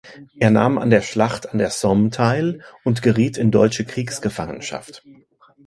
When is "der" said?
0.89-1.01, 1.59-1.69